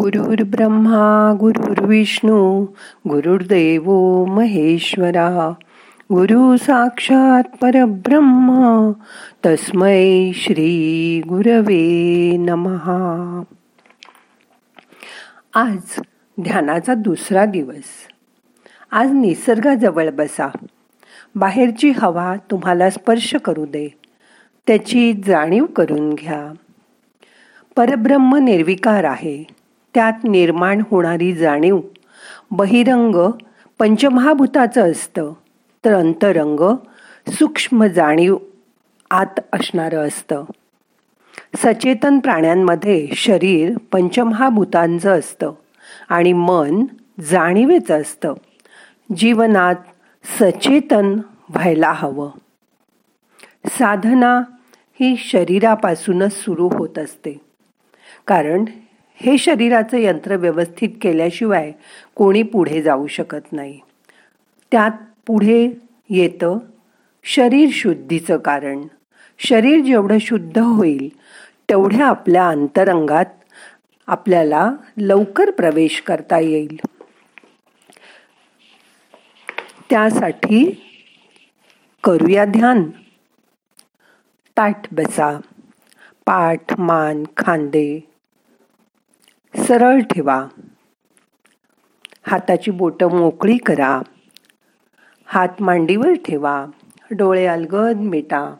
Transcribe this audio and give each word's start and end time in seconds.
गुरुर् 0.00 0.42
ब्रह्मा 0.42 1.34
गुरुर्विष्णू 1.40 2.66
गुरुर्देव 3.08 3.90
महेश्वरा। 4.24 5.54
गुरु 6.12 6.56
साक्षात 6.56 7.42
परब्रह्म 7.60 8.90
तस्मै 9.46 10.30
श्री 10.34 11.22
गुरवे 11.28 12.36
नमहा 12.36 13.42
आज 15.54 15.76
ध्यानाचा 16.42 16.94
दुसरा 16.94 17.44
दिवस. 17.44 17.84
आज 18.92 19.12
निसर्गाजवळ 19.12 20.10
बसा. 20.10 20.48
बाहेरची 21.34 21.90
हवा 21.90 22.36
तुम्हाला 22.50 22.90
स्पर्श 22.90 23.34
करू 23.34 23.66
दे. 23.66 23.94
त्याची 24.66 25.12
जाणीव 25.26 25.64
करून 25.64 26.14
घ्या. 26.14 26.52
परब्रह्म 27.76 28.36
निर्विकार 28.36 29.04
आहे. 29.04 29.57
त्यात 29.94 30.12
निर्माण 30.24 30.82
होणारी 30.90 31.34
जाणीव. 31.34 31.80
बहिरंग 32.50 33.30
पंचमहाभूताचं 33.78 34.90
असतं 34.90 35.32
तर 35.84 35.94
अंतरंग 35.94 36.76
सूक्ष्म 37.28 37.84
जाणीव 37.84 38.36
आत 39.10 39.40
असणारं 39.52 40.08
असतं. 40.08 40.44
सचेतन 41.56 42.18
प्राण्यांमध्ये 42.18 43.08
शरीर 43.12 43.78
पंचमहाभूतांचं 43.92 45.18
असतं 45.18 45.52
आणि 46.08 46.32
मन 46.32 46.84
जाणीवेचं 47.20 48.00
असतं. 48.00 48.34
जीवनात 49.16 49.74
सचेतन 50.38 51.18
व्हायला 51.48 51.92
हवं. 51.92 52.30
साधना 53.66 54.40
ही 55.00 55.16
शरीरापासूनच 55.16 56.32
सुरू 56.32 56.68
होत 56.68 56.98
असते. 56.98 57.40
कारण 58.26 58.64
हे 59.20 59.38
शरीराचं 59.38 59.96
यंत्र 59.96 60.36
व्यवस्थित 60.36 60.88
केल्याशिवाय 61.02 61.72
कोणी 62.14 62.42
पुढे 62.42 62.82
जाऊ 62.82 63.06
शकत 63.06 63.52
नाही. 63.52 63.80
त्यात 64.70 64.90
पुढे 65.26 65.80
येतं 66.10 66.58
शरीर 67.24 67.68
शुद्धीचं 67.72 68.36
कारण. 68.36 68.82
शरीर 69.38 69.84
जेवढं 69.84 70.18
शुद्ध 70.20 70.58
होईल 70.58 71.08
तेवढ्या 71.68 72.06
आपल्या 72.06 72.48
अंतरंगात 72.48 73.24
आपल्याला 74.06 74.72
लवकर 74.96 75.50
प्रवेश 75.50 76.00
करता 76.00 76.38
येईल. 76.38 76.80
त्यासाठी 79.90 80.82
करूया 82.04 82.44
ध्यान. 82.44 82.84
ताट 84.56 84.76
बसा. 84.92 85.40
पाठ 86.26 86.80
मान 86.80 87.24
खांदे 87.36 88.07
सरळ 89.68 90.00
ठेवा. 90.00 90.46
हाताची 92.26 92.70
बोटं 92.70 93.10
मोकळी 93.10 93.56
करा. 93.56 94.00
हात 95.26 95.48
मांडीवर 95.60 96.14
ठेवा. 96.14 96.66
डोळे 97.10 97.46
अलगद 97.46 97.96
मिटा. 97.96 98.54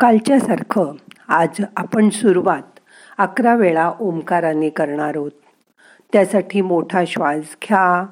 कालच्यासारखं 0.00 0.92
आज 1.28 1.48
आपण 1.76 2.08
सुरुवात 2.08 2.78
अकरा 3.18 3.54
वेळा 3.54 3.92
ओंकाराने 4.00 4.68
करणार 4.68 5.12
आहोत. 5.14 5.30
त्यासाठी 6.12 6.60
मोठा 6.60 7.04
श्वास 7.06 7.56
घ्या 7.68 8.06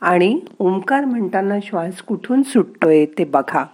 आणि 0.00 0.40
ओंकार 0.58 1.04
म्हणताना 1.04 1.54
श्वास 1.62 2.02
कुठून 2.02 2.42
सुटतोय 2.42 3.06
ते 3.06 3.24
बघा. 3.24 3.64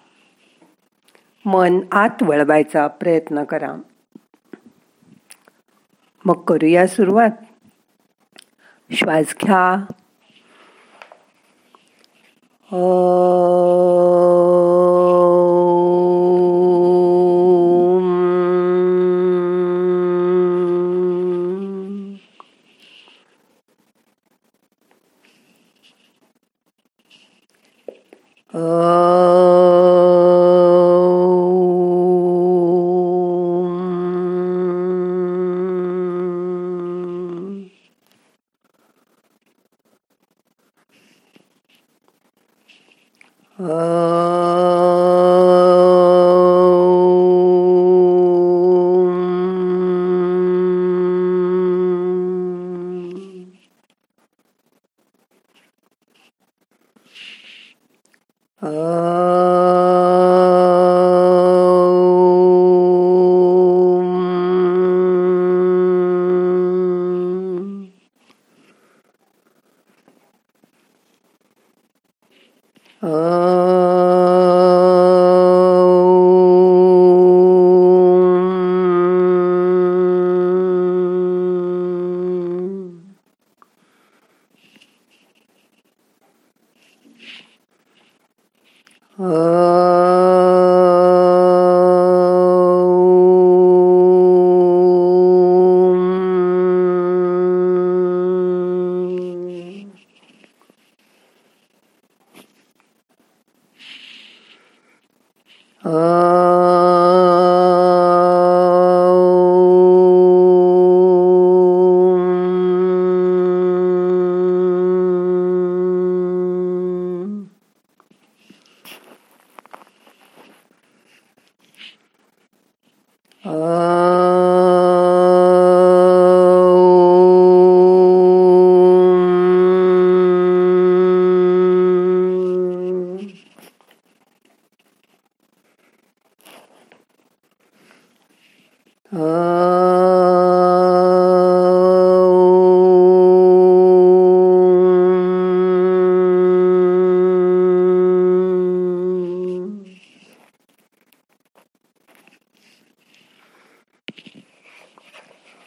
मन 1.45 1.81
आत 1.93 2.23
वळवायचा 2.23 2.87
प्रयत्न 2.87 3.45
करा. 3.45 3.77
मग 6.25 6.43
करूया 6.45 6.87
सुरुवात. 6.87 7.31
श्वास 8.93 9.35
घ्या. 9.41 9.85
Oh. 73.05 74.12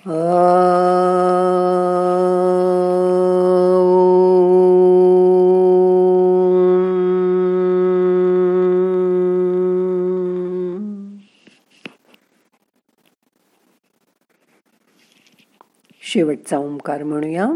शेवटचा 0.06 0.18
ओंकार 16.58 17.04
म्हणूया. 17.04 17.48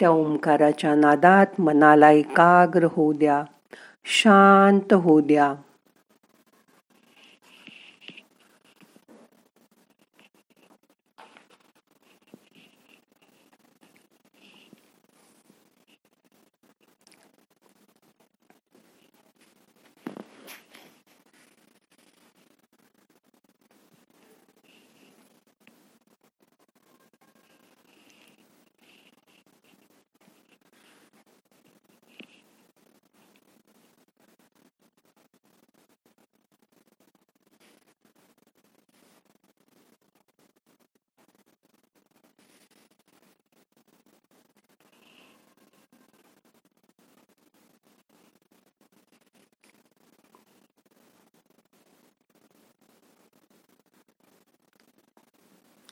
त्या 0.00 0.10
ओंकाराच्या 0.10 0.94
नादात 0.94 1.60
मनाला 1.60 2.10
एकाग्र 2.10 2.86
होऊ 2.92 3.12
द्या. 3.12 3.42
शांत 4.04 4.94
होऊ 4.94 5.20
द्या. 5.20 5.54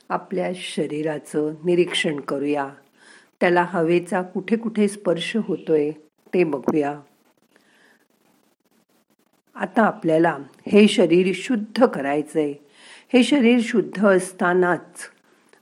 आपल्या 0.08 0.52
शरीराचं 0.54 1.54
निरीक्षण 1.64 2.20
करूया. 2.20 2.70
त्याला 3.40 3.66
हवेचा 3.68 4.22
कुठे 4.22 4.56
कुठे 4.56 4.88
स्पर्श 4.88 5.36
होतोय 5.36 5.90
ते 6.34 6.44
बघूया. 6.44 7.00
आता 9.54 9.82
आपल्याला 9.82 10.38
हे 10.72 10.88
शरीर 10.88 11.32
शुद्ध 11.34 11.86
करायचंय. 11.86 12.52
हे 13.12 13.22
शरीर 13.22 13.58
शुद्ध 13.62 14.06
असतानाच 14.06 15.10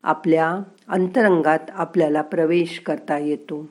आपल्या 0.03 0.59
अंतरंगात 0.89 1.59
आपल्याला 1.69 2.23
प्रवेश 2.23 2.79
करता 2.79 3.19
येतो. 3.19 3.69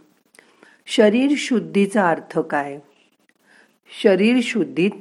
शरीर 0.86 1.34
शुद्धीचा 1.38 2.10
अर्थ 2.10 2.40
काय? 2.40 2.80
शरीर 4.04 4.40
शुद्धीत 4.44 4.92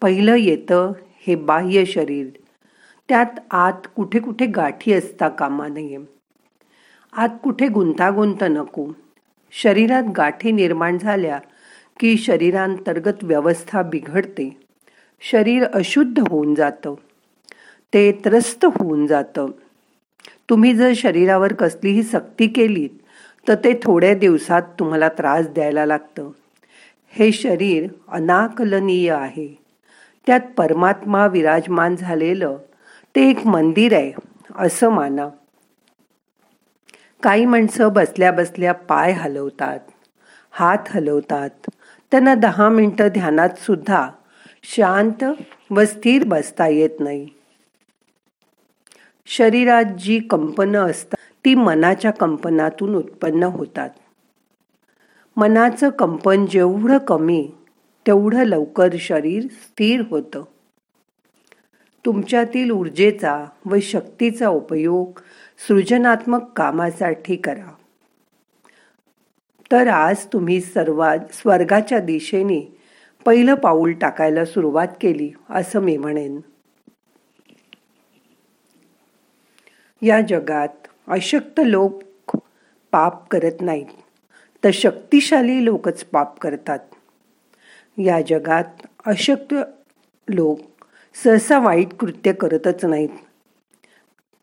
पहिलं 0.00 0.34
येतं 0.34 0.92
हे 1.26 1.34
बाह्य 1.34 1.84
शरीर. 1.84 2.26
त्यात 3.08 3.40
आत 3.50 3.86
कुठे 3.96 4.18
कुठे 4.18 4.46
गाठी 4.46 4.92
असता 4.92 5.28
कामा 5.28 5.68
नये. 5.68 5.98
आत 7.12 7.28
कुठे 7.42 7.68
गुंतागुंत 7.68 8.42
नको. 8.42 8.86
शरीरात 9.52 10.02
गाठी 10.16 10.52
निर्माण 10.52 10.98
झाल्या 10.98 11.38
की 12.00 12.16
शरीरांतर्गत 12.16 13.24
व्यवस्था 13.24 13.82
बिघडते. 13.82 14.60
शरीर 15.20 15.64
अशुद्ध 15.64 16.20
होऊन 16.28 16.54
जातं. 16.54 16.94
ते 17.92 18.12
त्रस्त 18.12 18.64
होऊन 18.64 19.06
जातं. 19.06 19.46
तुम्ही 20.50 20.74
जर 20.74 20.92
शरीरावर 20.96 21.52
कसलीही 21.52 22.02
सक्ती 22.02 22.46
केलीत 22.46 22.90
तर 23.48 23.54
ते 23.54 23.80
थोड्या 23.82 24.14
दिवसात 24.14 24.62
तुम्हाला 24.62 25.08
त्रास 25.08 25.48
द्यायला 25.48 25.86
लागतं. 25.86 26.30
हे 27.10 27.32
शरीर 27.32 27.88
अनाकलनीय 28.08 29.10
आहे. 29.12 29.58
त्यात 30.26 30.40
परमात्मा 30.56 31.26
विराजमान 31.26 31.96
झालेलं 31.96 32.56
ते 33.16 33.30
एक 33.30 33.46
मंदिर 33.46 33.94
आहे 33.94 34.12
असं 34.56 34.88
माना. 34.88 35.28
काही 37.22 37.46
माणसं 37.46 37.92
बसल्या 37.92 38.32
बसल्या 38.32 38.72
पाय 38.72 39.12
हलवतात 39.12 39.78
हात 40.50 40.78
हलवतात. 40.88 41.50
त्यांना 42.10 42.34
दहा 42.34 42.68
मिनटं 42.68 43.08
ध्यानात 43.08 43.48
सुद्धा 43.48 44.10
शांत 44.62 45.24
व 45.70 45.84
स्थिर 45.84 46.24
बसता 46.24 46.68
येत 46.68 46.90
नाही. 47.00 47.28
शरीरात 49.26 49.84
जी 49.84 50.20
कंपनं 50.20 50.90
असतात 50.90 51.24
ती 51.44 51.54
मनाच्या 51.54 52.10
कंपनातून 52.10 52.94
उत्पन्न 52.94 53.42
होतात. 53.42 53.90
मनाचं 55.36 55.90
कंपन 55.90 56.46
जेवढं 56.46 56.98
कमी 56.98 57.50
तेवढं 58.06 58.44
लवकर 58.44 58.88
शरीर 58.98 59.42
स्थिर 59.42 60.02
होतं. 60.10 60.44
तुमच्यातील 62.06 62.70
ऊर्जेचा 62.70 63.46
व 63.66 63.76
शक्तीचा 63.82 64.48
उपयोग 64.48 65.20
सृजनात्मक 65.68 66.52
कामासाठी 66.56 67.36
करा. 67.36 67.74
तर 69.72 69.86
आज 69.88 70.26
तुम्ही 70.26 70.60
सर्वात 70.60 71.18
स्वर्गाच्या 71.32 71.98
दिशेने 71.98 72.78
पहिलं 73.24 73.54
पाऊल 73.54 73.92
टाकायला 73.92 74.44
सुरुवात 74.44 74.88
केली 75.00 75.32
असं 75.50 75.80
मी 75.80 75.96
म्हणेन. 75.96 76.40
या 80.02 80.20
जगात 80.20 80.68
अशक्त 81.08 81.60
लोक 81.66 82.02
पाप 82.92 83.28
करत 83.28 83.60
नाहीत 83.60 83.86
तर 84.64 84.70
शक्तिशाली 84.72 85.64
लोकच 85.64 86.04
पाप 86.04 86.38
करतात. 86.38 86.78
या 87.98 88.20
जगात 88.20 88.86
अशक्त 89.06 89.54
लोक 90.28 90.73
सहसा 91.22 91.58
वाईट 91.58 91.94
कृत्य 91.94 92.32
करतच 92.32 92.84
नाहीत. 92.84 93.08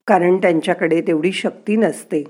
कारण 0.07 0.38
त्यांच्याकडे 0.38 1.01
तेवढी 1.01 1.31
शक्ती 1.31 1.75
नसते. 1.75 2.23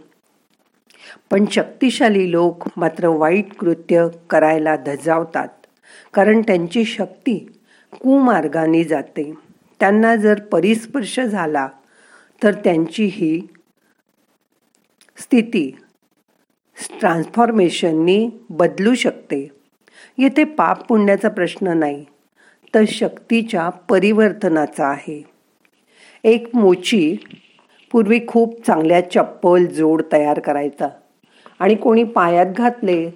पण 1.31 1.45
शक्तिशाली 1.51 2.31
लोक 2.31 2.63
मात्र 2.77 3.07
वाईट 3.07 3.53
कृत्य 3.53 4.07
करायला 4.29 4.75
धजावतात. 4.75 5.47
कारण 6.13 6.41
त्यांची 6.41 6.85
शक्ती 6.85 7.59
कुमार्गाने 7.93 8.83
जाते. 8.83 9.33
त्यांना 9.79 10.15
जर 10.15 10.39
परिस्पर्श 10.39 11.19
झाला 11.19 11.67
तर 12.43 12.53
त्यांची 12.53 13.05
ही 13.05 13.47
स्थिती 15.17 15.77
ट्रान्सफॉर्मेशननी 16.99 18.29
बदलू 18.49 18.93
शकते. 18.95 19.51
येथे 20.17 20.43
पाप 20.43 20.87
पुण्याचा 20.87 21.29
प्रश्न 21.29 21.67
नाही. 21.67 22.05
तर 22.75 22.83
शक्तीच्या 22.87 23.69
परिवर्तनाचा 23.69 24.87
आहे. 24.87 25.25
एक 26.23 26.55
मोची 26.55 27.17
पूर्वी 27.91 28.19
खूप 28.27 28.65
चांगल्या 28.67 29.11
चप्पल 29.11 29.65
जोड 29.65 30.01
तयार 30.11 30.39
करायचा. 30.39 30.87
आणि 31.59 31.75
कोणी 31.75 32.03
पायात 32.03 32.45
घातले 32.45 33.09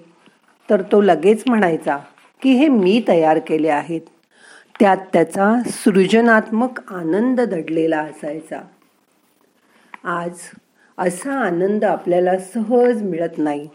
तर 0.70 0.82
तो 0.82 1.00
लगेच 1.00 1.42
म्हणायचा 1.46 1.96
की 2.42 2.50
हे 2.50 2.68
मी 2.68 3.02
तयार 3.08 3.38
केले 3.38 3.68
आहेत. 3.68 4.00
त्यात 4.80 4.96
त्याचा 5.12 5.54
सृजनात्मक 5.66 6.92
आनंद 6.92 7.40
दडलेला 7.40 7.98
असायचा. 7.98 8.60
आज 10.04 10.38
असा 10.98 11.32
आनंद 11.32 11.84
आपल्याला 11.84 12.38
सहज 12.38 13.02
मिळत 13.02 13.38
नाही. 13.38 13.68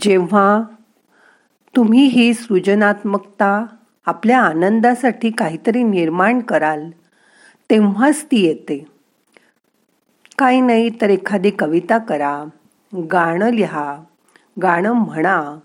जेव्हा 0.00 0.62
तुम्ही 1.76 2.06
ही 2.06 2.34
सृजनात्मकता 2.34 3.66
आपल्या 4.04 4.40
आनंदासाठी 4.40 5.30
काहीतरी 5.30 5.82
निर्माण 5.82 6.40
कराल. 6.40 6.90
तेव्हाच 7.70 8.24
ती 8.24 8.46
येते. 8.46 8.84
काही 10.38 10.60
नाही 10.60 10.90
तर 11.00 11.10
एखादी 11.10 11.50
कविता 11.50 11.98
करा. 11.98 12.44
गाणं 13.12 13.50
लिहा. 13.50 14.02
गाणं 14.62 14.92
म्हणा. 14.92 15.58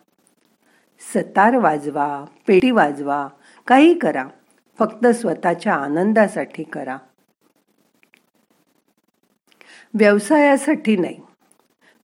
सतार 1.16 1.58
वाजवा. 1.58 2.26
पेटी 2.48 2.72
वाजवा. 2.72 3.28
काही 3.68 3.94
करा. 3.94 4.28
फक्त 4.80 5.08
स्वतःच्या 5.08 5.76
आनंदासाठी 5.76 6.64
करा. 6.64 6.98
व्यवसायासाठी 9.94 10.98
नाही. 10.98 11.20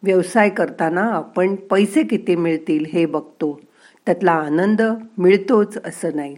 व्यवसाय 0.04 0.50
करताना 0.50 1.04
आपण 1.04 1.56
पैसे 1.56 2.04
किती 2.04 2.36
मिळतील 2.36 2.86
हे 2.94 3.06
बघतो. 3.06 3.62
त्यातला 4.06 4.32
आनंद 4.32 4.82
मिळतोच 5.18 5.78
असं 5.86 6.10
नाही. 6.16 6.36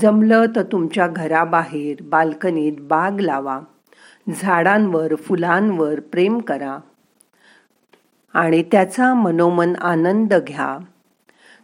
जमलं 0.00 0.44
तर 0.56 0.62
तुमच्या 0.62 1.06
घराबाहेर 1.06 1.96
बाल्कनीत 2.02 2.72
बाग 2.80 3.20
लावा. 3.20 3.60
झाडांवर 4.40 5.14
फुलांवर 5.14 6.00
प्रेम 6.00 6.38
करा. 6.38 6.78
आणि 8.34 8.62
त्याचा 8.62 9.14
मनोमन 9.14 9.76
आनंद 9.76 10.34
घ्या. 10.34 10.78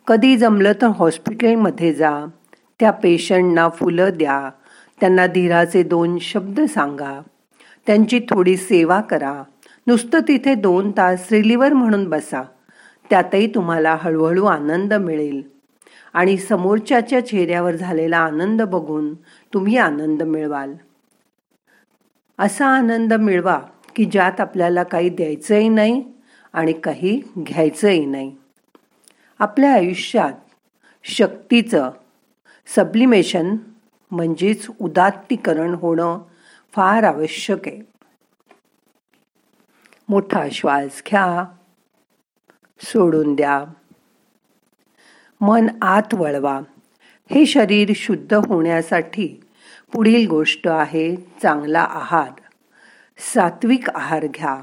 कधी 0.07 0.37
जमलं 0.37 0.73
तर 0.73 0.87
हॉस्पिटलमध्ये 0.87 1.95
जा. 1.95 2.27
त्या 2.81 2.91
पेशंटना 2.91 3.69
फुलं 3.69 4.11
द्या. 4.15 4.51
त्यांना 5.01 5.27
धीराचे 5.27 5.83
दोन 5.83 6.19
शब्द 6.19 6.61
सांगा. 6.61 7.23
त्यांची 7.87 8.21
थोडी 8.31 8.57
सेवा 8.57 9.01
करा. 9.01 9.43
नुसतं 9.87 10.19
तिथे 10.29 10.55
दोन 10.55 10.91
तास 10.91 11.29
रिलिव्हर 11.33 11.73
म्हणून 11.73 12.09
बसा. 12.09 12.43
त्यातही 13.11 13.47
तुम्हाला 13.55 13.97
हळूहळू 14.01 14.45
आनंद 14.45 14.95
मिळेल. 14.95 15.43
आणि 16.13 16.37
समोरच्याच्या 16.37 17.27
चेहऱ्यावर 17.27 17.77
झालेला 17.77 18.19
आनंद 18.19 18.63
बघून 18.63 19.15
तुम्ही 19.55 19.77
आनंद 19.77 20.23
मिळवाल. 20.23 20.75
असा 22.39 22.67
आनंद 22.67 23.13
मिळवा 23.13 23.61
की 23.97 24.05
ज्यात 24.05 24.41
आपल्याला 24.41 24.83
काही 24.83 25.09
द्यायचंही 25.09 25.69
नाही 25.69 26.05
आणि 26.53 26.73
काही 26.73 27.23
घ्यायचंही 27.39 28.07
नाही. 28.07 28.37
आपल्या 29.39 29.73
आयुष्यात 29.73 30.33
शक्तीचं 31.05 31.91
सब्लिमेशन 32.67 33.57
म्हणजेच 34.11 34.67
उदात्तीकरण 34.81 35.75
होणं 35.75 36.19
फार 36.73 37.03
आवश्यक 37.03 37.69
आहे. 37.69 37.81
मोठा 40.09 40.45
श्वास 40.53 41.03
घ्या. 41.09 41.45
सोडून 42.81 43.35
द्या. 43.35 43.65
मन 45.41 45.67
आत 45.83 46.15
वळवा. 46.15 46.61
हे 47.31 47.47
शरीर 47.47 47.93
शुद्ध 47.95 48.35
होण्यासाठी 48.35 49.41
पुढील 49.93 50.29
गोष्ट 50.29 50.69
आहे 50.69 51.17
चांगला 51.43 51.81
आहार. 51.81 52.41
सात्विक 53.19 53.91
आहार 53.91 54.27
घ्या. 54.27 54.61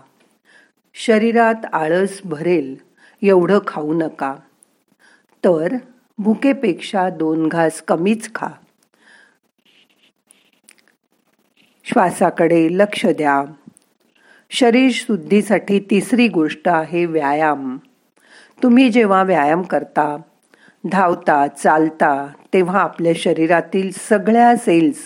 शरीरात 0.93 1.65
आळस 1.73 2.21
भरेल 2.25 2.75
एवढं 3.21 3.59
खाऊ 3.67 3.93
नका. 3.93 4.35
तर 5.45 5.75
भुकेपेक्षा 6.17 7.09
दोन 7.09 7.47
घास 7.47 7.81
कमीच 7.81 8.35
खा. 8.35 8.47
श्वासाकडे 11.83 12.67
लक्ष 12.71 13.05
द्या. 13.05 13.43
शरीर 14.49 14.89
शुद्धीसाठी 14.93 15.79
तिसरी 15.79 16.27
गोष्ट 16.27 16.69
आहे 16.69 17.05
व्यायाम. 17.05 17.77
तुम्ही 18.63 18.89
जेव्हा 18.89 19.23
व्यायाम 19.23 19.61
करता 19.61 20.17
धावता 20.91 21.47
चालता 21.47 22.27
तेव्हा 22.53 22.79
आपल्या 22.79 23.13
शरीरातील 23.15 23.89
सगळ्या 24.09 24.55
सेल्स 24.55 24.97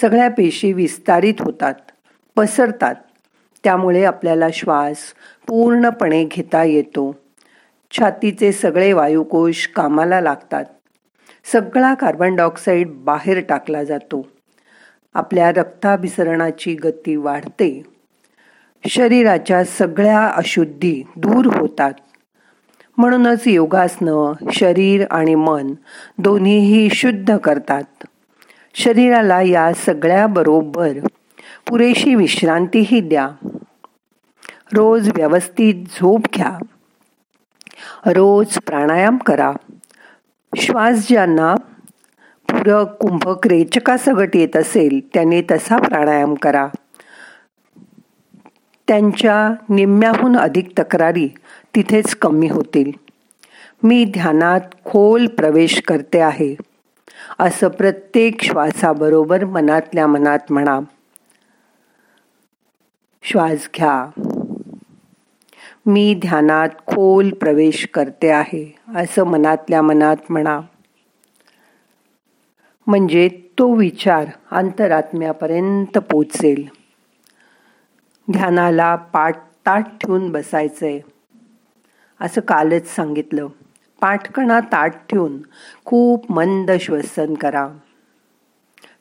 सगळ्या 0.00 0.28
पेशी 0.30 0.72
विस्तारित 0.72 1.34
होतात 1.38 1.74
पसरतात. 2.36 2.94
त्यामुळे 3.64 4.04
आपल्याला 4.04 4.46
श्वास 4.52 4.96
पूर्णपणे 5.46 6.24
घेता 6.24 6.64
येतो. 6.64 7.16
छातीचे 7.90 8.52
सगळे 8.52 8.92
वायुकोश 8.92 9.66
कामाला 9.66 10.20
लागतात. 10.20 10.64
सगळा 11.52 11.94
कार्बन 11.94 12.36
डायऑक्साईड 12.36 12.88
बाहेर 12.90 13.40
टाकला 13.48 13.84
जातो. 13.84 14.26
आपल्या 15.14 15.52
रक्ताभिसरणाची 15.52 16.74
गती 16.74 17.16
वाढते. 17.16 17.82
शरीराच्या 18.88 19.64
सगळ्या 19.64 20.26
अशुद्धी 20.26 21.02
दूर 21.16 21.46
होतात. 21.46 21.92
म्हणूनच 22.96 23.42
योगासनं 23.46 24.32
शरीर 24.52 25.04
आणि 25.10 25.34
मन 25.34 25.74
दोन्हीही 26.18 26.90
शुद्ध 26.90 27.36
करतात. 27.36 27.82
शरीराला 28.74 29.42
या 29.42 29.72
सगळ्याबरोबर 29.72 30.92
पुरेशी 31.68 32.14
विश्रांतीही 32.14 33.00
द्या. 33.00 33.28
रोज 34.72 35.10
व्यवस्थित 35.16 35.74
झोप 35.74 36.20
घ्या. 36.34 36.58
रोज 38.06 38.58
प्राणायाम 38.58 39.16
करा. 39.16 39.52
श्वास 40.56 41.08
ज्यांना 41.08 41.54
पूरक 42.50 42.88
कुंभक 42.88 43.46
रेचकासगट 43.46 44.36
येत 44.36 44.56
असेल 44.56 45.00
त्याने 45.14 45.42
तसा 45.42 45.76
प्राणायाम 45.76 46.34
करा. 46.34 46.68
त्यांच्या 48.88 49.54
निम्म्याहून 49.68 50.36
अधिक 50.36 50.68
तक्रारी 50.78 51.28
तिथेच 51.76 52.14
कमी 52.14 52.48
होतील. 52.48 52.92
मी 53.82 54.04
ध्यानात 54.04 54.60
खोल 54.84 55.26
प्रवेश 55.26 55.82
करते 55.82 56.20
आहे. 56.20 56.56
असं 57.38 57.68
प्रत्येक 57.68 58.42
श्वासाबरोबर 58.42 59.44
मनातल्या 59.44 60.06
मनात 60.06 60.38
म्हणा. 60.50 60.80
श्वास 63.22 63.68
घ्या. 63.76 64.10
मी 65.86 66.14
ध्यानात 66.14 66.68
खोल 66.86 67.30
प्रवेश 67.30 67.88
करते 67.94 68.30
आहे. 68.30 68.74
असं 68.96 69.24
मनातल्या 69.24 69.82
मनात 69.82 70.16
म्हणा. 70.30 70.60
म्हणजे 72.86 73.28
तो 73.58 73.74
विचार 73.74 74.24
अंतरात्म्यापर्यंत 74.50 75.98
पोचेल. 75.98 76.68
ध्यानाला 78.32 78.96
पाठ 78.96 79.36
ताट 79.66 79.84
ठेवून 80.00 80.32
बसायचंय. 80.32 81.00
असं 82.20 82.40
कालच 82.40 82.86
सांगितलं. 82.86 83.46
पाठकणा 84.00 84.60
ताट 84.60 84.92
ठेवून 85.10 85.38
खूप 85.84 86.32
मंद 86.32 86.70
श्वसन 86.80 87.34
करा. 87.34 87.68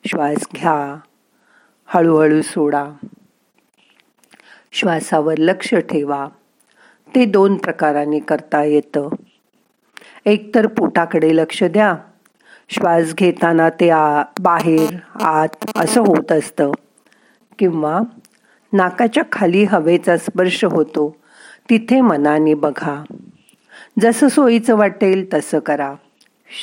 श्वास 0.06 0.48
घ्या. 0.56 1.00
हळूहळू 1.86 2.42
सोडा. 2.42 2.86
श्वासावर 4.72 5.38
लक्ष 5.38 5.76
ठेवा. 5.76 6.28
ते 7.16 7.26
दोन 7.26 7.58
प्रकाराने 7.58 8.20
करता 8.20 8.64
येतं. 8.64 9.10
एकतर 10.26 10.68
पोटाकडे 10.68 11.36
लक्ष 11.36 11.64
द्या. 11.64 11.96
श्वास 12.70 13.14
घेताना 13.14 13.70
ते 13.70 13.90
आ 13.90 14.24
बाहेर 14.40 14.96
आत 15.22 15.66
असं 15.76 16.02
होत 16.02 16.32
असतं. 16.32 16.72
किंवा 17.60 18.00
नाकाच्या 18.74 19.24
खाली 19.32 19.64
हवेचा 19.64 20.18
स्पर्श 20.18 20.66
होतो. 20.66 21.16
तिथे 21.70 22.02
मनाने 22.02 22.54
बघा. 22.54 23.04
जसं 24.00 24.28
सोयीचं 24.28 24.76
वाटेल 24.76 25.34
तसं 25.34 25.60
करा. 25.60 25.94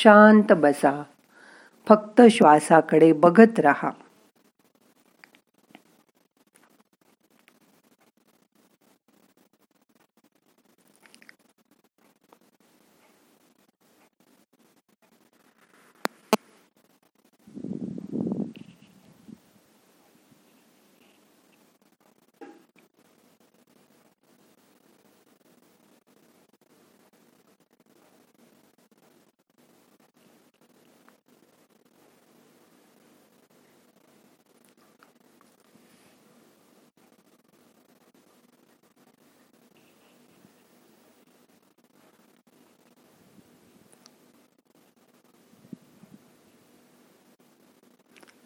शांत 0.03 0.53
बसा. 0.53 1.03
फक्त 1.89 2.23
श्वासाकडे 2.31 3.13
बघत 3.13 3.61
राहा. 3.61 3.91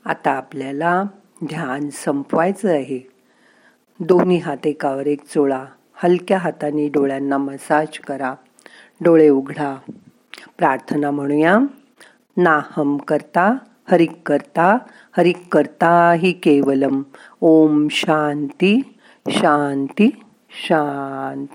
आता 0.04 0.30
आपल्याला 0.30 1.02
ध्यान 1.44 1.88
संपवायचं 1.88 2.68
आहे. 2.68 3.10
दोन्ही 4.00 4.38
हात 4.38 4.66
एकावर 4.66 5.06
एक 5.06 5.24
चोळा 5.24 5.64
हलक्या 5.94 6.38
हाताने 6.38 6.88
डोळ्यांना 6.88 7.38
मसाज 7.38 7.98
करा. 7.98 8.34
डोळे 9.00 9.28
उघडा. 9.28 9.76
प्रार्थना 10.58 11.10
म्हणूया. 11.10 11.58
नाहम 12.36 12.96
करता 12.96 13.54
हरिक 13.90 14.12
करता 14.26 14.78
हरिक 15.16 15.36
करता 15.52 16.12
ही 16.12 16.32
केवलम. 16.32 17.02
ओम 17.40 17.88
शांती 17.90 18.98
शांती 19.28 20.22
शांती. 20.68 21.52